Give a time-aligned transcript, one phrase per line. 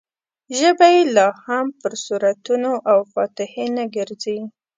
[0.57, 4.39] ژبه یې لا هم پر سورتونو او فاتحې نه ګرځي.